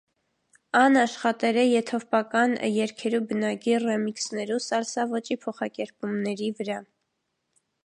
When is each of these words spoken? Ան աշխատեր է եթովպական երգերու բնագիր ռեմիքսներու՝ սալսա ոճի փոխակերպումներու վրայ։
Ան 0.77 0.95
աշխատեր 1.01 1.59
է 1.63 1.65
եթովպական 1.71 2.55
երգերու 2.77 3.21
բնագիր 3.33 3.87
ռեմիքսներու՝ 3.91 4.59
սալսա 4.71 5.07
ոճի 5.15 5.41
փոխակերպումներու 5.47 6.53
վրայ։ 6.63 6.83